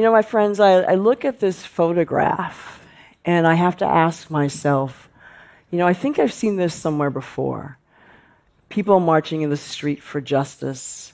You 0.00 0.06
know, 0.06 0.12
my 0.12 0.22
friends, 0.22 0.60
I, 0.60 0.80
I 0.80 0.94
look 0.94 1.26
at 1.26 1.40
this 1.40 1.62
photograph 1.62 2.82
and 3.22 3.46
I 3.46 3.52
have 3.52 3.76
to 3.76 3.84
ask 3.84 4.30
myself, 4.30 5.10
you 5.70 5.76
know, 5.76 5.86
I 5.86 5.92
think 5.92 6.18
I've 6.18 6.32
seen 6.32 6.56
this 6.56 6.72
somewhere 6.74 7.10
before. 7.10 7.76
People 8.70 8.98
marching 8.98 9.42
in 9.42 9.50
the 9.50 9.58
street 9.58 10.02
for 10.02 10.22
justice. 10.22 11.12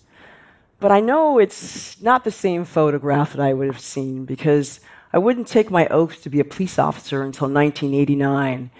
But 0.78 0.92
I 0.92 1.00
know 1.00 1.40
it's 1.40 2.00
not 2.00 2.22
the 2.22 2.30
same 2.30 2.64
photograph 2.64 3.32
that 3.32 3.42
I 3.42 3.54
would 3.54 3.66
have 3.66 3.80
seen 3.80 4.24
because 4.24 4.78
I 5.12 5.18
wouldn't 5.18 5.48
take 5.48 5.68
my 5.68 5.88
oath 5.88 6.22
to 6.22 6.30
be 6.30 6.38
a 6.38 6.44
police 6.44 6.78
officer 6.78 7.24
until 7.24 7.48
1989. 7.48 8.70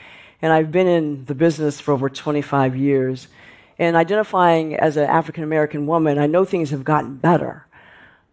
And 0.41 0.53
I've 0.53 0.71
been 0.71 0.87
in 0.87 1.25
the 1.25 1.35
business 1.35 1.81
for 1.81 1.91
over 1.91 2.09
25 2.09 2.77
years. 2.77 3.27
And 3.77 3.97
identifying 3.97 4.77
as 4.77 4.97
an 4.97 5.11
African 5.11 5.43
American 5.43 5.89
woman, 5.89 6.17
I 6.17 6.29
know 6.29 6.45
things 6.45 6.71
have 6.71 6.85
gotten 6.85 7.17
better. 7.17 7.66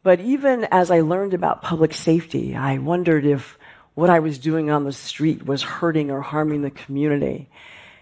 But 0.03 0.19
even 0.19 0.65
as 0.65 0.91
I 0.91 0.99
learned 0.99 1.33
about 1.33 1.61
public 1.61 1.93
safety, 1.93 2.55
I 2.55 2.77
wondered 2.77 3.25
if 3.25 3.57
what 3.95 4.09
I 4.09 4.19
was 4.19 4.37
doing 4.37 4.69
on 4.69 4.83
the 4.83 4.91
street 4.91 5.45
was 5.45 5.63
hurting 5.63 6.11
or 6.11 6.21
harming 6.21 6.61
the 6.61 6.71
community. 6.71 7.49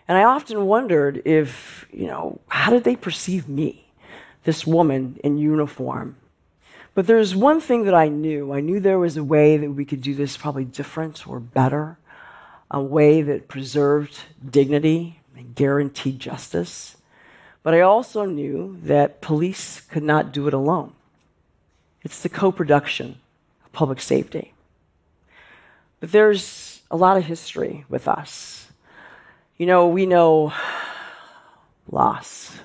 And 0.07 0.17
I 0.17 0.23
often 0.23 0.65
wondered 0.65 1.21
if, 1.25 1.85
you 1.91 2.07
know, 2.07 2.41
how 2.47 2.71
did 2.71 2.83
they 2.83 2.95
perceive 2.95 3.47
me, 3.47 3.85
this 4.43 4.65
woman 4.65 5.19
in 5.23 5.37
uniform? 5.37 6.17
But 6.93 7.07
there's 7.07 7.35
one 7.35 7.61
thing 7.61 7.85
that 7.85 7.93
I 7.93 8.09
knew. 8.09 8.51
I 8.51 8.61
knew 8.61 8.79
there 8.79 8.99
was 8.99 9.15
a 9.15 9.23
way 9.23 9.57
that 9.57 9.71
we 9.71 9.85
could 9.85 10.01
do 10.01 10.15
this 10.15 10.35
probably 10.35 10.65
different 10.65 11.27
or 11.27 11.39
better, 11.39 11.97
a 12.69 12.81
way 12.81 13.21
that 13.21 13.47
preserved 13.47 14.17
dignity 14.49 15.19
and 15.37 15.53
guaranteed 15.53 16.19
justice. 16.19 16.97
But 17.63 17.75
I 17.75 17.81
also 17.81 18.25
knew 18.25 18.79
that 18.83 19.21
police 19.21 19.81
could 19.81 20.03
not 20.03 20.33
do 20.33 20.47
it 20.47 20.53
alone. 20.53 20.93
It's 22.03 22.21
the 22.21 22.29
co 22.29 22.51
production 22.51 23.19
of 23.65 23.71
public 23.71 24.01
safety. 24.01 24.53
But 25.99 26.11
there's 26.11 26.81
a 26.89 26.97
lot 26.97 27.17
of 27.17 27.25
history 27.25 27.85
with 27.89 28.07
us. 28.07 28.67
You 29.57 29.67
know, 29.67 29.87
we 29.87 30.05
know 30.05 30.53
loss. 31.89 32.57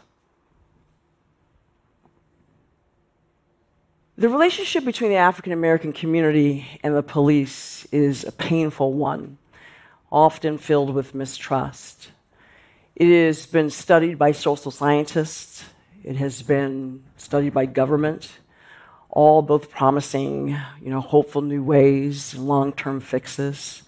The 4.19 4.31
relationship 4.31 4.87
between 4.87 5.11
the 5.11 5.17
African 5.17 5.53
American 5.53 5.93
community 5.93 6.67
and 6.83 6.97
the 6.97 7.03
police 7.03 7.87
is 7.93 8.25
a 8.25 8.33
painful 8.33 8.95
one, 8.95 9.37
often 10.11 10.57
filled 10.57 10.95
with 10.95 11.15
mistrust. 11.15 12.09
It 12.95 13.27
has 13.27 13.45
been 13.45 13.69
studied 13.69 14.19
by 14.19 14.33
social 14.33 14.71
scientists, 14.71 15.67
it 16.03 16.17
has 16.17 16.41
been 16.41 17.05
studied 17.19 17.53
by 17.53 17.67
government 17.67 18.31
all 19.17 19.41
both 19.41 19.71
promising, 19.71 20.49
you 20.49 20.91
know, 20.91 21.01
hopeful 21.01 21.41
new 21.41 21.63
ways, 21.63 22.35
long-term 22.35 23.01
fixes. 23.01 23.83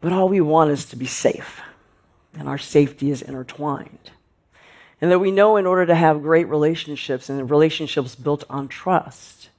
But 0.00 0.14
all 0.14 0.30
we 0.30 0.40
want 0.40 0.70
is 0.70 0.86
to 0.86 0.96
be 0.96 1.04
safe, 1.04 1.60
and 2.32 2.48
our 2.48 2.56
safety 2.56 3.10
is 3.10 3.20
intertwined. 3.20 4.10
And 5.02 5.10
that 5.10 5.18
we 5.18 5.32
know 5.32 5.58
in 5.58 5.66
order 5.66 5.84
to 5.84 5.94
have 5.94 6.22
great 6.22 6.48
relationships 6.48 7.28
and 7.28 7.50
relationships 7.50 8.14
built 8.14 8.44
on 8.48 8.68
trust, 8.68 9.50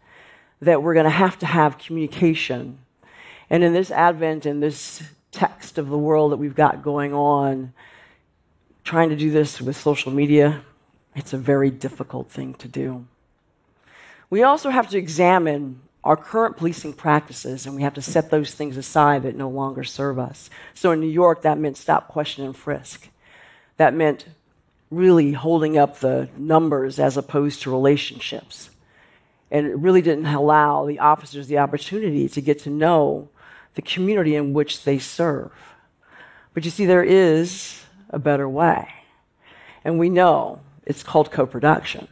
that 0.59 0.81
we're 0.81 0.95
going 0.95 1.03
to 1.03 1.11
have 1.11 1.37
to 1.37 1.45
have 1.45 1.77
communication. 1.77 2.79
And 3.47 3.63
in 3.63 3.73
this 3.73 3.91
advent, 3.91 4.47
in 4.47 4.59
this 4.59 5.03
text 5.31 5.77
of 5.77 5.89
the 5.89 5.99
world 5.99 6.31
that 6.31 6.37
we've 6.37 6.55
got 6.55 6.81
going 6.81 7.13
on, 7.13 7.73
trying 8.83 9.09
to 9.09 9.15
do 9.15 9.29
this 9.29 9.61
with 9.61 9.77
social 9.77 10.11
media, 10.11 10.63
it's 11.15 11.31
a 11.31 11.37
very 11.37 11.69
difficult 11.69 12.31
thing 12.31 12.55
to 12.55 12.67
do. 12.67 13.05
We 14.29 14.43
also 14.43 14.69
have 14.69 14.89
to 14.89 14.97
examine 14.97 15.81
our 16.03 16.15
current 16.15 16.57
policing 16.57 16.93
practices 16.93 17.65
and 17.65 17.75
we 17.75 17.81
have 17.81 17.95
to 17.95 18.01
set 18.01 18.29
those 18.29 18.53
things 18.53 18.77
aside 18.77 19.23
that 19.23 19.35
no 19.35 19.49
longer 19.49 19.83
serve 19.83 20.17
us. 20.17 20.49
So 20.73 20.91
in 20.91 20.99
New 20.99 21.07
York, 21.07 21.41
that 21.41 21.57
meant 21.57 21.77
stop, 21.77 22.07
question, 22.07 22.45
and 22.45 22.55
frisk. 22.55 23.09
That 23.77 23.93
meant 23.93 24.25
really 24.91 25.33
holding 25.33 25.77
up 25.77 25.99
the 25.99 26.29
numbers 26.37 26.99
as 26.99 27.17
opposed 27.17 27.61
to 27.63 27.71
relationships. 27.71 28.69
And 29.51 29.65
it 29.65 29.77
really 29.77 30.01
didn't 30.01 30.25
allow 30.27 30.85
the 30.85 30.99
officers 30.99 31.47
the 31.47 31.57
opportunity 31.57 32.29
to 32.29 32.41
get 32.41 32.59
to 32.59 32.69
know 32.69 33.29
the 33.73 33.81
community 33.81 34.35
in 34.35 34.53
which 34.53 34.83
they 34.83 34.99
serve. 34.99 35.51
But 36.53 36.65
you 36.65 36.71
see, 36.71 36.85
there 36.85 37.03
is 37.03 37.83
a 38.09 38.19
better 38.19 38.47
way. 38.47 38.89
And 39.83 39.99
we 39.99 40.09
know 40.09 40.59
it's 40.85 41.03
called 41.03 41.31
co 41.31 41.45
production. 41.45 42.07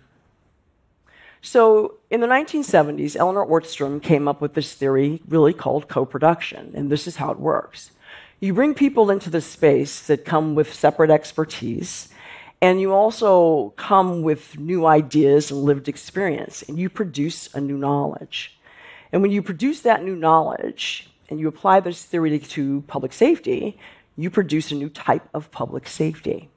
So 1.42 1.97
in 2.10 2.22
the 2.22 2.28
1970s, 2.28 3.16
Elinor 3.18 3.46
Ostrom 3.52 4.00
came 4.00 4.28
up 4.28 4.40
with 4.40 4.54
this 4.54 4.74
theory 4.74 5.22
really 5.28 5.54
called 5.54 5.88
co 5.88 6.06
production, 6.06 6.72
and 6.74 6.90
this 6.90 7.06
is 7.08 7.18
how 7.18 7.32
it 7.32 7.40
works. 7.40 7.92
You 8.40 8.54
bring 8.54 8.74
people 8.74 9.10
into 9.10 9.30
the 9.30 9.42
space 9.42 10.06
that 10.08 10.24
come 10.24 10.56
with 10.56 10.74
separate 10.74 11.10
expertise, 11.10 12.10
and 12.62 12.80
you 12.80 12.94
also 12.94 13.74
come 13.76 14.22
with 14.22 14.58
new 14.58 14.86
ideas 14.86 15.52
and 15.52 15.64
lived 15.64 15.90
experience, 15.90 16.64
and 16.64 16.80
you 16.80 16.90
produce 16.90 17.54
a 17.54 17.60
new 17.60 17.78
knowledge. 17.78 18.58
And 19.12 19.22
when 19.22 19.32
you 19.32 19.42
produce 19.42 19.82
that 19.82 20.04
new 20.04 20.16
knowledge 20.16 21.10
and 21.30 21.40
you 21.40 21.48
apply 21.48 21.82
this 21.82 22.04
theory 22.04 22.40
to 22.40 22.84
public 22.88 23.12
safety, 23.12 23.78
you 24.16 24.30
produce 24.30 24.72
a 24.72 24.76
new 24.76 24.90
type 24.90 25.28
of 25.34 25.52
public 25.52 25.88
safety. 25.88 26.50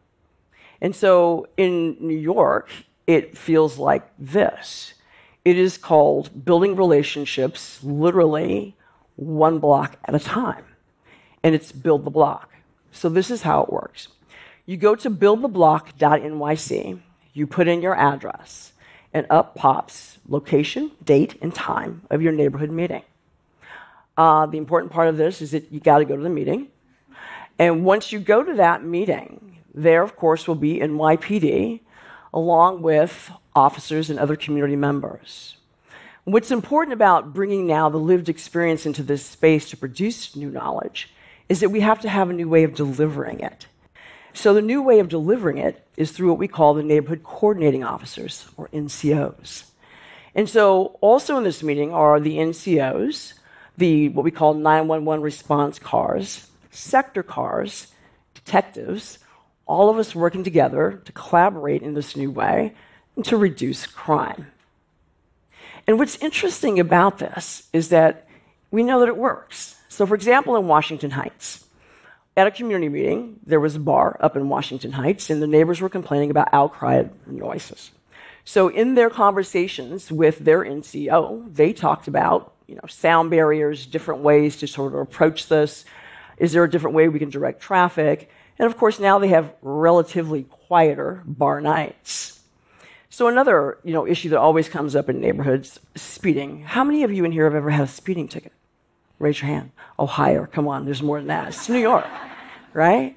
And 0.81 0.95
so 0.95 1.49
in 1.57 1.97
New 2.01 2.17
York, 2.17 2.71
it 3.07 3.37
feels 3.37 3.79
like 3.79 4.09
this. 4.19 4.95
It 5.45 5.57
is 5.57 5.79
called 5.79 6.45
building 6.45 6.77
relationships 6.77 7.83
literally 7.83 8.77
one 9.17 9.59
block 9.59 9.97
at 10.05 10.15
a 10.15 10.19
time. 10.19 10.65
And 11.43 11.55
it's 11.55 11.73
build 11.73 12.05
the 12.05 12.11
block. 12.11 12.51
So 12.93 13.09
this 13.09 13.31
is 13.31 13.43
how 13.43 13.63
it 13.63 13.73
works. 13.73 14.09
You 14.67 14.77
go 14.77 14.95
to 14.97 15.11
buildtheblock.nyc, 15.11 17.01
you 17.33 17.47
put 17.47 17.69
in 17.69 17.83
your 17.83 17.95
address, 17.95 18.73
and 19.13 19.27
up 19.31 19.55
pops 19.55 20.19
location, 20.29 20.93
date, 21.03 21.37
and 21.41 21.55
time 21.55 22.03
of 22.11 22.23
your 22.23 22.33
neighborhood 22.33 22.71
meeting. 22.71 23.03
Uh, 24.17 24.47
the 24.47 24.59
important 24.59 24.93
part 24.93 25.09
of 25.09 25.17
this 25.17 25.41
is 25.41 25.53
that 25.53 25.73
you 25.73 25.81
got 25.81 25.99
to 25.99 26.05
go 26.05 26.17
to 26.17 26.23
the 26.23 26.29
meeting. 26.29 26.69
And 27.59 27.85
once 27.85 28.13
you 28.13 28.21
go 28.21 28.43
to 28.43 28.55
that 28.55 28.85
meeting, 28.85 29.59
there, 29.75 30.03
of 30.03 30.17
course, 30.17 30.47
will 30.47 30.55
be 30.55 30.79
NYPD 30.79 31.81
along 32.33 32.83
with 32.83 33.31
officers 33.55 34.11
and 34.11 34.19
other 34.19 34.37
community 34.37 34.77
members. 34.77 35.57
What's 36.25 36.51
important 36.51 36.93
about 36.93 37.33
bringing 37.33 37.67
now 37.67 37.89
the 37.89 37.97
lived 37.97 38.29
experience 38.29 38.87
into 38.87 39.03
this 39.03 39.25
space 39.25 39.69
to 39.71 39.77
produce 39.77 40.37
new 40.37 40.51
knowledge 40.51 41.11
is 41.49 41.61
that 41.61 41.71
we 41.71 41.81
have 41.81 42.01
to 42.03 42.09
have 42.09 42.31
a 42.31 42.35
new 42.35 42.49
way 42.49 42.63
of 42.63 42.75
delivering 42.75 43.41
it. 43.41 43.67
So, 44.33 44.55
the 44.55 44.63
new 44.63 44.81
way 44.81 45.01
of 45.01 45.09
delivering 45.09 45.59
it 45.59 45.85
is 45.97 46.13
through 46.13 46.29
what 46.29 46.39
we 46.39 46.47
call 46.47 46.75
the 46.75 46.85
neighborhood 46.85 47.25
coordinating 47.25 47.83
officers, 47.83 48.49
or 48.57 48.69
NCOs. 48.69 49.65
And 50.35 50.49
so, 50.49 50.99
also 51.01 51.37
in 51.37 51.43
this 51.43 51.63
meeting 51.65 51.93
are 51.93 52.21
the 52.21 52.37
NCOs, 52.37 53.35
the 53.77 54.09
what 54.11 54.25
we 54.25 54.31
call 54.31 54.55
911 54.55 55.23
response 55.23 55.79
cars, 55.81 56.49
sector 56.71 57.25
cars, 57.25 57.89
detectives, 58.35 59.19
all 59.71 59.89
of 59.89 59.99
us 59.99 60.15
working 60.15 60.43
together 60.43 61.01
to 61.05 61.13
collaborate 61.13 61.81
in 61.81 61.95
this 61.95 62.17
new 62.17 62.31
way 62.31 62.75
and 63.15 63.25
to 63.25 63.37
reduce 63.37 63.87
crime. 63.87 64.49
And 65.87 65.97
what's 65.97 66.17
interesting 66.17 66.81
about 66.81 67.19
this 67.19 67.69
is 67.73 67.91
that 67.91 68.27
we 68.73 68.83
know 68.83 68.99
that 69.01 69.09
it 69.09 69.17
works. 69.17 69.77
So, 69.89 70.07
for 70.07 70.17
example, 70.17 70.57
in 70.57 70.67
Washington 70.67 71.13
Heights, 71.13 71.65
at 72.37 72.49
a 72.49 72.51
community 72.51 72.89
meeting, 72.89 73.39
there 73.47 73.61
was 73.61 73.77
a 73.77 73.81
bar 73.81 74.17
up 74.21 74.37
in 74.37 74.49
Washington 74.49 74.93
Heights, 74.93 75.31
and 75.31 75.41
the 75.41 75.47
neighbors 75.47 75.81
were 75.81 75.89
complaining 75.89 76.31
about 76.31 76.49
outcry 76.53 77.05
noises. 77.27 77.93
So, 78.45 78.69
in 78.69 78.95
their 78.95 79.11
conversations 79.11 80.11
with 80.11 80.41
their 80.41 80.65
NCO, 80.65 81.55
they 81.55 81.73
talked 81.73 82.09
about 82.09 82.55
you 82.67 82.75
know, 82.75 82.87
sound 82.89 83.31
barriers, 83.31 83.87
different 83.87 84.23
ways 84.23 84.57
to 84.59 84.67
sort 84.67 84.95
of 84.95 85.01
approach 85.01 85.47
this. 85.47 85.85
Is 86.39 86.53
there 86.53 86.65
a 86.65 86.71
different 86.71 86.97
way 86.97 87.09
we 87.09 87.21
can 87.21 87.31
direct 87.31 87.61
traffic? 87.61 88.31
And 88.61 88.67
of 88.67 88.77
course, 88.77 89.01
now 89.01 89.19
they 89.19 89.29
have 89.29 89.55
relatively 89.63 90.43
quieter 90.43 91.23
bar 91.25 91.63
nights. 91.63 92.41
So 93.09 93.27
another, 93.27 93.79
you 93.85 93.95
know, 93.95 94.07
issue 94.07 94.29
that 94.29 94.39
always 94.39 94.69
comes 94.69 94.95
up 94.95 95.09
in 95.09 95.19
neighborhoods, 95.19 95.81
speeding. 95.95 96.61
How 96.61 96.85
many 96.85 97.03
of 97.03 97.11
you 97.11 97.25
in 97.25 97.33
here 97.33 97.45
have 97.45 97.55
ever 97.55 97.71
had 97.71 97.85
a 97.85 97.87
speeding 97.87 98.29
ticket? 98.29 98.53
Raise 99.19 99.41
your 99.41 99.49
hand. 99.49 99.71
Oh, 99.99 100.05
higher. 100.05 100.47
Come 100.47 100.69
on, 100.69 100.85
there's 100.85 101.03
more 101.03 101.17
than 101.17 101.29
that. 101.29 101.49
It's 101.49 101.71
New 101.71 101.79
York, 101.79 102.05
right? 102.75 103.17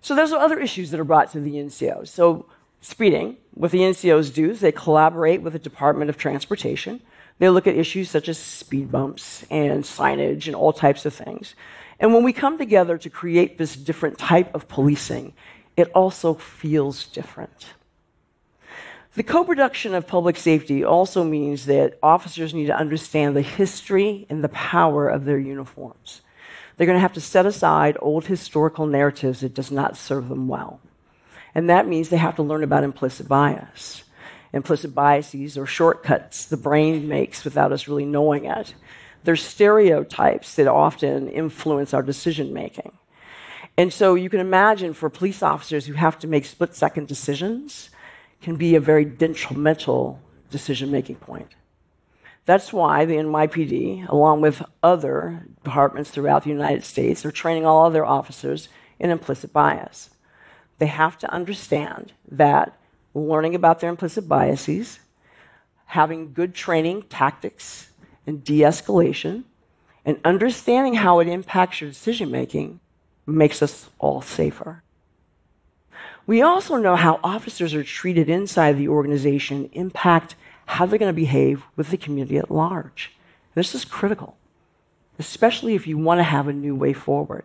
So 0.00 0.14
there's 0.14 0.30
other 0.30 0.60
issues 0.60 0.92
that 0.92 1.00
are 1.00 1.04
brought 1.04 1.32
to 1.32 1.40
the 1.40 1.54
NCOs. 1.54 2.06
So 2.06 2.46
speeding, 2.80 3.36
what 3.54 3.72
the 3.72 3.80
NCOs 3.80 4.32
do 4.32 4.48
is 4.48 4.60
they 4.60 4.70
collaborate 4.70 5.42
with 5.42 5.54
the 5.54 5.58
Department 5.58 6.08
of 6.08 6.18
Transportation. 6.18 7.00
They 7.40 7.48
look 7.48 7.66
at 7.66 7.74
issues 7.74 8.10
such 8.10 8.28
as 8.28 8.38
speed 8.38 8.92
bumps 8.92 9.44
and 9.50 9.82
signage 9.82 10.46
and 10.46 10.54
all 10.54 10.72
types 10.72 11.04
of 11.04 11.14
things. 11.14 11.56
And 12.00 12.14
when 12.14 12.22
we 12.22 12.32
come 12.32 12.58
together 12.58 12.96
to 12.98 13.10
create 13.10 13.58
this 13.58 13.74
different 13.74 14.18
type 14.18 14.54
of 14.54 14.68
policing, 14.68 15.34
it 15.76 15.90
also 15.92 16.34
feels 16.34 17.06
different. 17.06 17.74
The 19.14 19.22
co 19.24 19.42
production 19.42 19.94
of 19.94 20.06
public 20.06 20.36
safety 20.36 20.84
also 20.84 21.24
means 21.24 21.66
that 21.66 21.98
officers 22.02 22.54
need 22.54 22.66
to 22.66 22.76
understand 22.76 23.34
the 23.34 23.42
history 23.42 24.26
and 24.30 24.44
the 24.44 24.48
power 24.50 25.08
of 25.08 25.24
their 25.24 25.38
uniforms. 25.38 26.20
They're 26.76 26.86
going 26.86 26.96
to 26.96 27.00
have 27.00 27.14
to 27.14 27.20
set 27.20 27.44
aside 27.44 27.96
old 28.00 28.26
historical 28.26 28.86
narratives 28.86 29.40
that 29.40 29.54
does 29.54 29.72
not 29.72 29.96
serve 29.96 30.28
them 30.28 30.46
well. 30.46 30.80
And 31.54 31.68
that 31.68 31.88
means 31.88 32.08
they 32.08 32.16
have 32.18 32.36
to 32.36 32.42
learn 32.44 32.62
about 32.62 32.84
implicit 32.84 33.26
bias. 33.26 34.04
Implicit 34.52 34.94
biases 34.94 35.58
are 35.58 35.66
shortcuts 35.66 36.44
the 36.44 36.56
brain 36.56 37.08
makes 37.08 37.44
without 37.44 37.72
us 37.72 37.88
really 37.88 38.04
knowing 38.04 38.44
it. 38.44 38.74
They're 39.24 39.36
stereotypes 39.36 40.54
that 40.54 40.66
often 40.68 41.28
influence 41.28 41.92
our 41.92 42.02
decision 42.02 42.52
making. 42.52 42.92
And 43.76 43.92
so 43.92 44.14
you 44.14 44.28
can 44.28 44.40
imagine 44.40 44.92
for 44.92 45.08
police 45.08 45.42
officers 45.42 45.86
who 45.86 45.94
have 45.94 46.18
to 46.20 46.26
make 46.26 46.44
split 46.44 46.74
second 46.74 47.06
decisions 47.06 47.90
can 48.42 48.56
be 48.56 48.74
a 48.74 48.80
very 48.80 49.04
detrimental 49.04 50.20
decision 50.50 50.90
making 50.90 51.16
point. 51.16 51.54
That's 52.44 52.72
why 52.72 53.04
the 53.04 53.16
NYPD, 53.16 54.08
along 54.08 54.40
with 54.40 54.62
other 54.82 55.46
departments 55.62 56.10
throughout 56.10 56.44
the 56.44 56.50
United 56.50 56.82
States, 56.82 57.26
are 57.26 57.30
training 57.30 57.66
all 57.66 57.86
of 57.86 57.92
their 57.92 58.06
officers 58.06 58.68
in 58.98 59.10
implicit 59.10 59.52
bias. 59.52 60.10
They 60.78 60.86
have 60.86 61.18
to 61.18 61.30
understand 61.30 62.12
that 62.30 62.78
learning 63.14 63.54
about 63.54 63.80
their 63.80 63.90
implicit 63.90 64.28
biases, 64.28 64.98
having 65.86 66.32
good 66.32 66.54
training 66.54 67.02
tactics 67.02 67.90
and 68.28 68.44
de 68.44 68.60
escalation, 68.60 69.44
and 70.04 70.20
understanding 70.22 70.94
how 70.94 71.18
it 71.18 71.26
impacts 71.26 71.80
your 71.80 71.88
decision 71.88 72.30
making 72.30 72.78
makes 73.26 73.62
us 73.62 73.88
all 73.98 74.20
safer. 74.20 74.82
We 76.26 76.42
also 76.42 76.76
know 76.76 76.94
how 76.94 77.20
officers 77.24 77.72
are 77.72 77.82
treated 77.82 78.28
inside 78.28 78.76
the 78.76 78.88
organization 78.88 79.70
impact 79.72 80.36
how 80.66 80.84
they're 80.84 80.98
going 80.98 81.08
to 81.08 81.14
behave 81.14 81.62
with 81.74 81.88
the 81.88 81.96
community 81.96 82.36
at 82.36 82.50
large. 82.50 83.12
This 83.54 83.74
is 83.74 83.86
critical, 83.86 84.36
especially 85.18 85.74
if 85.74 85.86
you 85.86 85.96
want 85.96 86.18
to 86.18 86.24
have 86.24 86.48
a 86.48 86.52
new 86.52 86.74
way 86.74 86.92
forward. 86.92 87.44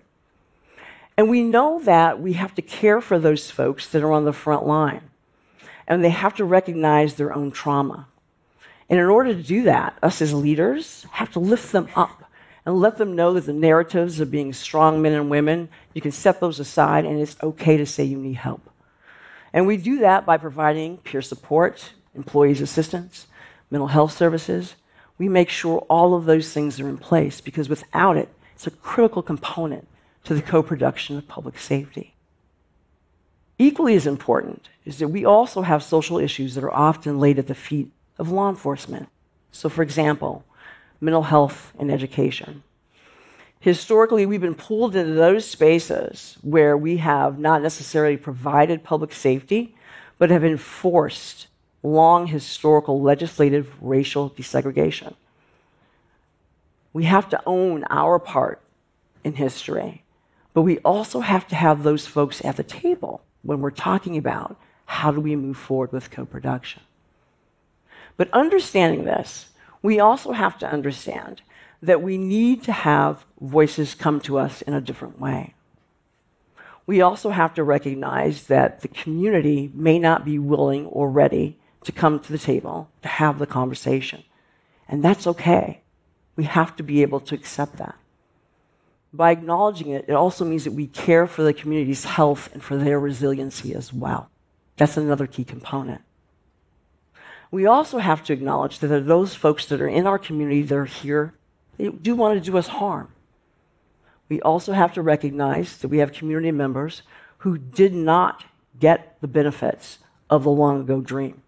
And 1.15 1.29
we 1.29 1.43
know 1.43 1.79
that 1.83 2.19
we 2.19 2.33
have 2.33 2.53
to 2.55 2.61
care 2.61 2.99
for 2.99 3.17
those 3.17 3.49
folks 3.49 3.87
that 3.87 4.03
are 4.03 4.11
on 4.11 4.25
the 4.25 4.33
front 4.33 4.67
line, 4.67 5.09
and 5.87 6.03
they 6.03 6.09
have 6.09 6.35
to 6.35 6.43
recognize 6.43 7.13
their 7.13 7.33
own 7.33 7.51
trauma. 7.51 8.07
And 8.89 8.99
in 8.99 9.05
order 9.05 9.33
to 9.33 9.43
do 9.43 9.63
that, 9.63 9.97
us 10.03 10.21
as 10.21 10.33
leaders 10.33 11.05
have 11.11 11.31
to 11.33 11.39
lift 11.39 11.71
them 11.71 11.87
up 11.95 12.23
and 12.65 12.79
let 12.79 12.97
them 12.97 13.15
know 13.15 13.33
that 13.33 13.45
the 13.45 13.53
narratives 13.53 14.19
of 14.19 14.31
being 14.31 14.53
strong 14.53 15.01
men 15.01 15.13
and 15.13 15.29
women, 15.29 15.69
you 15.93 16.01
can 16.01 16.11
set 16.11 16.39
those 16.39 16.59
aside 16.59 17.05
and 17.05 17.19
it's 17.19 17.35
okay 17.41 17.77
to 17.77 17.85
say 17.85 18.03
you 18.03 18.17
need 18.17 18.35
help. 18.35 18.69
And 19.51 19.67
we 19.67 19.77
do 19.77 19.99
that 19.99 20.25
by 20.25 20.37
providing 20.37 20.97
peer 20.97 21.21
support, 21.21 21.93
employees 22.15 22.61
assistance, 22.61 23.27
mental 23.69 23.87
health 23.87 24.15
services. 24.15 24.75
We 25.17 25.29
make 25.29 25.49
sure 25.49 25.79
all 25.89 26.15
of 26.15 26.25
those 26.25 26.51
things 26.51 26.79
are 26.79 26.89
in 26.89 26.97
place 26.97 27.41
because 27.41 27.69
without 27.69 28.17
it, 28.17 28.29
it's 28.55 28.67
a 28.67 28.71
critical 28.71 29.21
component 29.21 29.87
to 30.23 30.33
the 30.33 30.41
co 30.41 30.63
production 30.63 31.17
of 31.17 31.27
public 31.27 31.59
safety. 31.59 32.15
Equally 33.59 33.95
as 33.95 34.07
important 34.07 34.69
is 34.85 34.97
that 34.97 35.09
we 35.09 35.25
also 35.25 35.61
have 35.61 35.83
social 35.83 36.17
issues 36.17 36.55
that 36.55 36.63
are 36.63 36.73
often 36.73 37.19
laid 37.19 37.37
at 37.37 37.47
the 37.47 37.55
feet 37.55 37.91
of 38.17 38.31
law 38.31 38.49
enforcement. 38.49 39.09
So, 39.51 39.69
for 39.69 39.81
example, 39.81 40.45
mental 40.99 41.23
health 41.23 41.73
and 41.77 41.91
education 41.91 42.63
historically 43.63 44.25
we've 44.25 44.41
been 44.41 44.53
pulled 44.53 44.93
into 44.93 45.13
those 45.13 45.49
spaces 45.49 46.37
where 46.41 46.75
we 46.75 46.97
have 46.97 47.39
not 47.39 47.61
necessarily 47.61 48.17
provided 48.17 48.83
public 48.83 49.13
safety, 49.13 49.73
but 50.17 50.29
have 50.29 50.43
enforced 50.43 51.47
long 51.81 52.27
historical 52.27 53.01
legislative 53.01 53.73
racial 53.81 54.29
desegregation. 54.31 55.13
We 56.91 57.05
have 57.05 57.29
to 57.29 57.41
own 57.45 57.85
our 57.89 58.19
part 58.19 58.59
in 59.23 59.35
history, 59.35 60.03
but 60.53 60.63
we 60.63 60.79
also 60.79 61.21
have 61.21 61.47
to 61.47 61.55
have 61.55 61.83
those 61.83 62.05
folks 62.05 62.43
at 62.43 62.57
the 62.57 62.63
table 62.63 63.21
when 63.43 63.61
we're 63.61 63.71
talking 63.71 64.17
about 64.17 64.57
how 64.87 65.09
do 65.09 65.21
we 65.21 65.37
move 65.37 65.55
forward 65.55 65.93
with 65.93 66.11
co 66.11 66.25
production. 66.25 66.81
But 68.17 68.31
understanding 68.31 69.05
this, 69.05 69.47
we 69.81 69.99
also 69.99 70.31
have 70.31 70.57
to 70.59 70.71
understand 70.71 71.41
that 71.81 72.01
we 72.01 72.17
need 72.17 72.63
to 72.63 72.71
have 72.71 73.25
voices 73.41 73.95
come 73.95 74.21
to 74.21 74.39
us 74.39 74.61
in 74.61 74.73
a 74.73 74.81
different 74.81 75.19
way. 75.19 75.53
We 76.85 77.01
also 77.01 77.29
have 77.29 77.53
to 77.55 77.63
recognize 77.63 78.47
that 78.47 78.81
the 78.81 78.87
community 78.87 79.71
may 79.73 79.99
not 79.99 80.25
be 80.25 80.39
willing 80.39 80.85
or 80.87 81.09
ready 81.09 81.57
to 81.83 81.91
come 81.91 82.19
to 82.19 82.31
the 82.31 82.37
table 82.37 82.89
to 83.01 83.07
have 83.07 83.39
the 83.39 83.45
conversation. 83.45 84.23
And 84.87 85.03
that's 85.03 85.27
okay. 85.27 85.81
We 86.35 86.45
have 86.45 86.75
to 86.77 86.83
be 86.83 87.01
able 87.01 87.19
to 87.21 87.35
accept 87.35 87.77
that. 87.77 87.95
By 89.13 89.31
acknowledging 89.31 89.89
it, 89.89 90.05
it 90.07 90.13
also 90.13 90.43
means 90.43 90.63
that 90.63 90.73
we 90.73 90.87
care 90.87 91.27
for 91.27 91.43
the 91.43 91.53
community's 91.53 92.03
health 92.05 92.49
and 92.53 92.63
for 92.63 92.77
their 92.77 92.99
resiliency 92.99 93.75
as 93.75 93.93
well. 93.93 94.29
That's 94.77 94.97
another 94.97 95.27
key 95.27 95.43
component. 95.43 96.01
We 97.53 97.67
also 97.67 97.99
have 97.99 98.23
to 98.23 98.33
acknowledge 98.33 98.79
that 98.79 98.87
there 98.87 98.97
are 98.97 99.01
those 99.01 99.35
folks 99.35 99.67
that 99.67 99.79
are 99.79 99.87
in 99.87 100.07
our 100.07 100.17
community 100.17 100.63
that 100.63 100.75
are 100.75 100.85
here 100.85 101.35
they 101.77 101.89
do 101.89 102.15
want 102.15 102.33
to 102.43 102.51
do 102.51 102.57
us 102.57 102.67
harm. 102.67 103.09
We 104.27 104.41
also 104.41 104.73
have 104.73 104.95
to 104.95 105.03
recognize 105.03 105.77
that 105.77 105.89
we 105.89 105.99
have 105.99 106.13
community 106.13 106.49
members 106.49 107.03
who 107.39 107.59
did 107.59 107.93
not 107.93 108.43
get 108.79 109.17
the 109.21 109.27
benefits 109.27 109.99
of 110.31 110.43
the 110.43 110.49
long 110.49 110.81
ago 110.81 110.99
dream. 110.99 111.43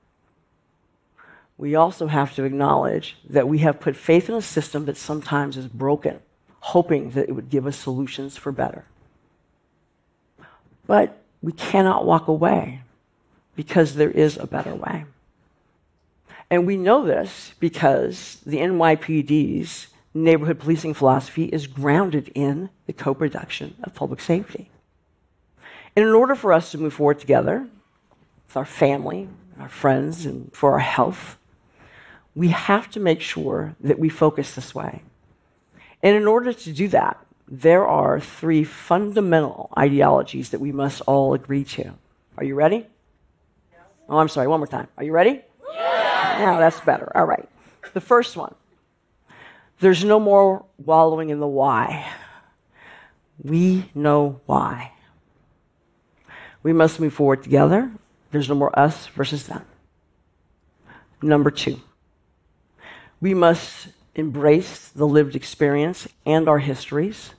We 1.58 1.74
also 1.74 2.06
have 2.06 2.36
to 2.36 2.44
acknowledge 2.44 3.18
that 3.28 3.48
we 3.48 3.60
have 3.60 3.80
put 3.80 3.96
faith 3.96 4.30
in 4.30 4.36
a 4.36 4.44
system 4.44 4.86
that 4.86 4.98
sometimes 4.98 5.58
is 5.58 5.68
broken, 5.68 6.20
hoping 6.60 7.10
that 7.12 7.30
it 7.30 7.32
would 7.32 7.50
give 7.50 7.66
us 7.66 7.78
solutions 7.78 8.38
for 8.38 8.52
better. 8.52 8.86
But 10.86 11.20
we 11.42 11.52
cannot 11.52 12.06
walk 12.06 12.28
away 12.28 12.82
because 13.56 13.96
there 13.96 14.12
is 14.12 14.38
a 14.38 14.46
better 14.46 14.76
way. 14.76 15.06
And 16.50 16.68
we 16.68 16.78
know 16.78 17.06
this 17.06 17.54
because 17.60 18.38
the 18.46 18.58
NYPD's 18.58 19.88
neighborhood 20.14 20.60
policing 20.60 20.94
philosophy 20.94 21.46
is 21.46 21.68
grounded 21.68 22.32
in 22.36 22.70
the 22.86 22.94
co 22.94 23.14
production 23.14 23.76
of 23.84 23.94
public 23.94 24.20
safety. 24.20 24.70
And 25.96 26.06
in 26.06 26.14
order 26.14 26.36
for 26.36 26.54
us 26.54 26.72
to 26.72 26.78
move 26.78 26.94
forward 26.94 27.20
together 27.20 27.68
with 28.48 28.58
our 28.58 28.66
family, 28.66 29.30
our 29.60 29.70
friends, 29.70 30.26
and 30.26 30.54
for 30.54 30.74
our 30.74 30.80
health, 30.80 31.38
we 32.36 32.50
have 32.50 32.90
to 32.92 33.00
make 33.00 33.22
sure 33.22 33.76
that 33.80 33.98
we 33.98 34.10
focus 34.10 34.56
this 34.56 34.76
way. 34.76 35.02
And 36.04 36.16
in 36.16 36.28
order 36.28 36.54
to 36.54 36.72
do 36.72 36.88
that, 36.90 37.18
there 37.48 37.88
are 37.88 38.20
three 38.20 38.64
fundamental 38.64 39.70
ideologies 39.78 40.50
that 40.50 40.60
we 40.60 40.72
must 40.72 41.02
all 41.02 41.34
agree 41.34 41.64
to. 41.64 41.94
Are 42.38 42.44
you 42.44 42.56
ready? 42.56 42.86
Oh, 44.10 44.18
I'm 44.18 44.30
sorry, 44.30 44.48
one 44.48 44.60
more 44.60 44.68
time. 44.68 44.88
Are 44.98 45.04
you 45.04 45.12
ready? 45.12 45.42
Yeah, 46.40 46.60
that's 46.60 46.80
better. 46.82 47.12
All 47.16 47.26
right. 47.26 47.48
The 47.94 48.02
first 48.02 48.36
one 48.36 48.56
there's 49.80 50.04
no 50.04 50.20
more 50.20 50.66
wallowing 50.78 51.30
in 51.30 51.40
the 51.40 51.48
why. 51.48 52.10
We 53.44 53.90
know 53.94 54.40
why. 54.46 54.94
We 56.64 56.74
must 56.74 57.00
move 57.00 57.14
forward 57.14 57.44
together. 57.44 57.92
There's 58.32 58.50
no 58.50 58.56
more 58.56 58.78
us 58.78 59.08
versus 59.08 59.48
them. 59.48 59.66
Number 61.22 61.52
two, 61.52 61.80
we 63.20 63.34
must 63.34 63.90
embrace 64.16 64.90
the 64.90 65.06
lived 65.06 65.36
experience 65.36 66.08
and 66.26 66.48
our 66.48 66.60
histories. 66.60 67.32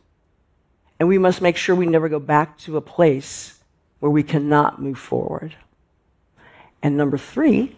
And 0.99 1.09
we 1.09 1.19
must 1.19 1.43
make 1.43 1.57
sure 1.57 1.75
we 1.75 1.87
never 1.87 2.09
go 2.09 2.19
back 2.19 2.59
to 2.59 2.77
a 2.77 2.81
place 2.81 3.61
where 4.01 4.11
we 4.11 4.23
cannot 4.23 4.81
move 4.81 4.99
forward. 4.99 5.55
And 6.83 6.97
number 6.97 7.19
three, 7.19 7.77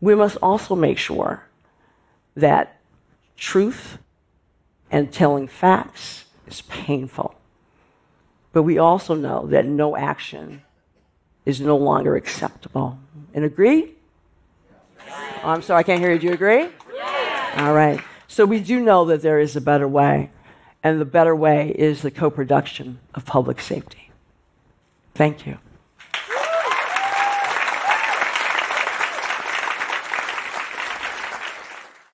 we 0.00 0.14
must 0.14 0.36
also 0.42 0.74
make 0.74 0.98
sure 0.98 1.44
that 2.36 2.80
truth 3.36 3.98
and 4.90 5.12
telling 5.12 5.46
facts 5.46 6.24
is 6.46 6.62
painful. 6.62 7.34
But 8.52 8.62
we 8.62 8.78
also 8.78 9.14
know 9.14 9.46
that 9.46 9.66
no 9.66 9.96
action 9.96 10.62
is 11.46 11.60
no 11.60 11.76
longer 11.76 12.16
acceptable. 12.16 12.98
And 13.32 13.44
agree? 13.44 13.92
Oh, 15.08 15.50
I'm 15.50 15.62
sorry, 15.62 15.80
I 15.80 15.82
can't 15.82 16.00
hear 16.00 16.12
you. 16.12 16.18
Do 16.18 16.26
you 16.26 16.32
agree? 16.32 16.68
All 17.56 17.72
right. 17.72 18.00
So 18.28 18.44
we 18.44 18.60
do 18.60 18.80
know 18.80 19.06
that 19.06 19.22
there 19.22 19.40
is 19.40 19.56
a 19.56 19.60
better 19.60 19.88
way, 19.88 20.30
and 20.82 21.00
the 21.00 21.04
better 21.04 21.34
way 21.34 21.70
is 21.70 22.02
the 22.02 22.10
co 22.10 22.30
production 22.30 23.00
of 23.14 23.24
public 23.24 23.60
safety. 23.60 24.10
Thank 25.14 25.46
you. 25.46 25.58